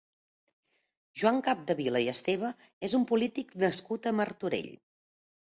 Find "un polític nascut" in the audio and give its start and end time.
3.01-4.09